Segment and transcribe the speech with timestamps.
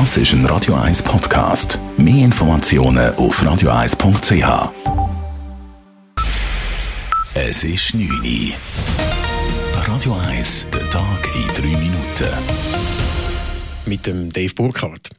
[0.00, 1.78] Das ist ein Radio 1 Podcast.
[1.96, 4.72] Mehr Informationen auf radio1.ch.
[7.34, 8.54] Es ist 9 Uhr.
[9.86, 12.28] Radio 1, der Tag in 3 Minuten.
[13.86, 15.10] Mit dem Dave Burkhardt.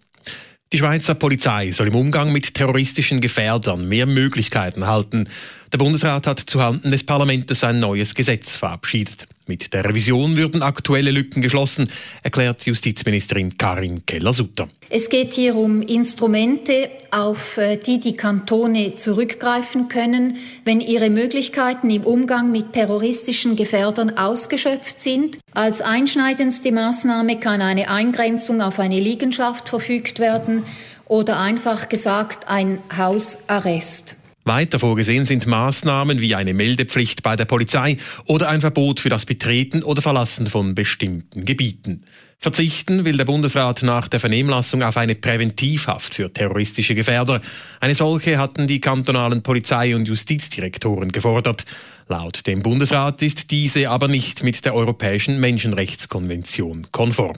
[0.73, 5.29] Die Schweizer Polizei soll im Umgang mit terroristischen Gefährdern mehr Möglichkeiten erhalten.
[5.71, 9.29] Der Bundesrat hat zuhanden des Parlaments ein neues Gesetz verabschiedet.
[9.47, 11.91] Mit der Revision würden aktuelle Lücken geschlossen,
[12.23, 14.67] erklärt Justizministerin Karin Keller-Sutter.
[14.89, 21.91] Es geht hier um Instrumente, auf äh, die die Kantone zurückgreifen können, wenn ihre Möglichkeiten
[21.91, 25.37] im Umgang mit terroristischen Gefährdern ausgeschöpft sind.
[25.53, 30.63] Als einschneidendste Maßnahme kann eine Eingrenzung auf eine Liegenschaft verfügt werden
[31.05, 34.15] oder einfach gesagt ein Hausarrest.
[34.47, 39.25] Weiter vorgesehen sind Maßnahmen wie eine Meldepflicht bei der Polizei oder ein Verbot für das
[39.25, 42.05] Betreten oder Verlassen von bestimmten Gebieten.
[42.37, 47.41] Verzichten will der Bundesrat nach der Vernehmlassung auf eine Präventivhaft für terroristische Gefährder.
[47.79, 51.65] Eine solche hatten die kantonalen Polizei- und Justizdirektoren gefordert.
[52.07, 57.37] Laut dem Bundesrat ist diese aber nicht mit der Europäischen Menschenrechtskonvention konform.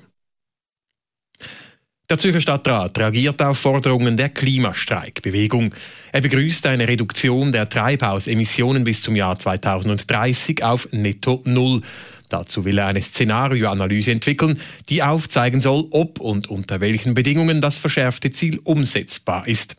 [2.10, 5.76] Der Zürcher Stadtrat reagiert auf Forderungen der Klimastreikbewegung.
[6.14, 11.82] Er begrüßt eine Reduktion der Treibhausemissionen bis zum Jahr 2030 auf netto Null.
[12.30, 17.78] Dazu will er eine Szenarioanalyse entwickeln, die aufzeigen soll, ob und unter welchen Bedingungen das
[17.78, 19.76] verschärfte Ziel umsetzbar ist.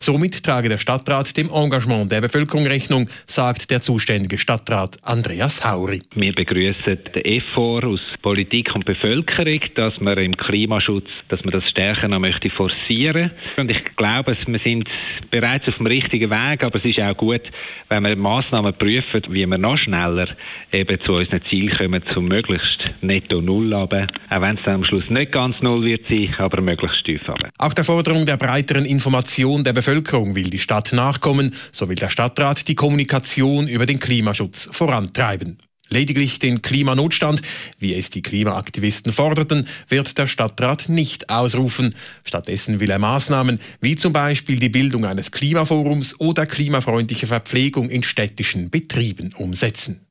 [0.00, 6.02] Somit trage der Stadtrat dem Engagement der Bevölkerung Rechnung, sagt der zuständige Stadtrat Andreas Hauri.
[6.14, 11.68] Wir begrüßen den Effort aus Politik und Bevölkerung, dass man im Klimaschutz, dass man das
[11.70, 13.30] stärker noch möchte forcieren.
[13.56, 14.88] Und ich glaube, wir sind
[15.30, 17.42] bereits auf dem richtigen Weg, aber es ist auch gut,
[17.88, 20.28] wenn wir Maßnahmen prüfen, wie wir noch schneller
[20.72, 24.08] eben zu unseren Zielen kommen, zum möglichst netto Null haben.
[24.30, 27.50] Auch wenn es am Schluss nicht ganz Null wird sein, aber möglichst tief haben.
[27.58, 31.96] Auch der Forderung der breiteren Information der Bevölkerung Bevölkerung will die Stadt nachkommen, so will
[31.96, 35.58] der Stadtrat die Kommunikation über den Klimaschutz vorantreiben.
[35.90, 37.42] Lediglich den Klimanotstand,
[37.78, 41.96] wie es die Klimaaktivisten forderten, wird der Stadtrat nicht ausrufen.
[42.24, 48.04] Stattdessen will er Maßnahmen wie zum Beispiel die Bildung eines Klimaforums oder klimafreundliche Verpflegung in
[48.04, 50.06] städtischen Betrieben umsetzen.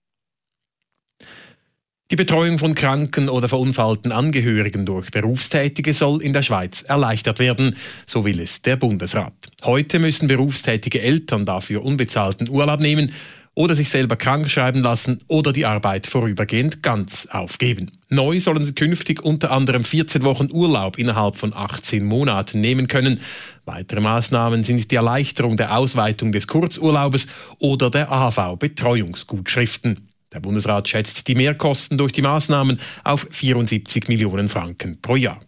[2.13, 7.75] Die Betreuung von kranken oder verunfallten Angehörigen durch Berufstätige soll in der Schweiz erleichtert werden,
[8.05, 9.33] so will es der Bundesrat.
[9.63, 13.13] Heute müssen berufstätige Eltern dafür unbezahlten Urlaub nehmen
[13.55, 17.89] oder sich selber krank schreiben lassen oder die Arbeit vorübergehend ganz aufgeben.
[18.09, 23.21] Neu sollen sie künftig unter anderem 14 Wochen Urlaub innerhalb von 18 Monaten nehmen können.
[23.65, 27.25] Weitere Maßnahmen sind die Erleichterung der Ausweitung des Kurzurlaubes
[27.57, 30.12] oder der AV-Betreuungsgutschriften.
[30.33, 35.39] Der Bundesrat schätzt die Mehrkosten durch die Maßnahmen auf 74 Millionen Franken pro Jahr.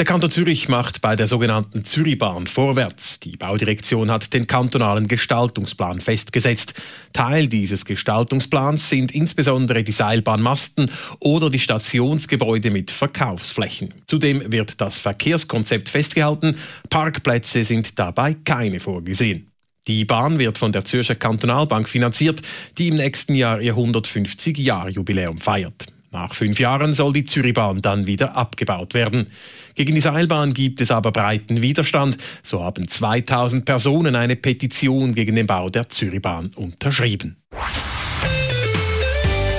[0.00, 3.20] Der Kanton Zürich macht bei der sogenannten Zürichbahn vorwärts.
[3.20, 6.72] Die Baudirektion hat den kantonalen Gestaltungsplan festgesetzt.
[7.12, 13.92] Teil dieses Gestaltungsplans sind insbesondere die Seilbahnmasten oder die Stationsgebäude mit Verkaufsflächen.
[14.06, 16.56] Zudem wird das Verkehrskonzept festgehalten.
[16.88, 19.49] Parkplätze sind dabei keine vorgesehen.
[19.86, 22.42] Die Bahn wird von der Zürcher Kantonalbank finanziert,
[22.78, 25.86] die im nächsten Jahr ihr 150-Jahr-Jubiläum feiert.
[26.12, 29.28] Nach fünf Jahren soll die Zürichbahn dann wieder abgebaut werden.
[29.76, 32.16] Gegen die Seilbahn gibt es aber breiten Widerstand.
[32.42, 37.36] So haben 2000 Personen eine Petition gegen den Bau der Zürichbahn unterschrieben.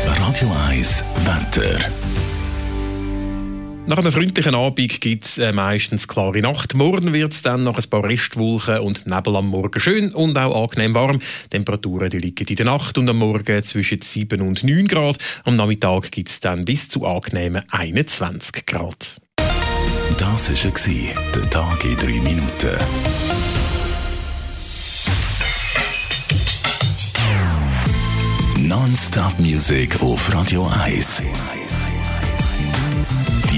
[0.06, 1.80] Radio 1 Wetter.
[3.92, 6.76] Nach einem freundlichen Abend gibt es äh, meistens klare Nacht.
[6.76, 10.64] Morgen wird es dann noch ein paar Restwolken und Nebel am Morgen schön und auch
[10.64, 11.20] angenehm warm.
[11.50, 15.18] Temperaturen die liegen in der Nacht und am Morgen zwischen 7 und 9 Grad.
[15.44, 19.18] Am Nachmittag gibt es dann bis zu angenehmen 21 Grad.
[20.18, 22.78] Das war der Tag in 3 Minuten.
[28.56, 31.24] Non-Stop Music auf Radio 1.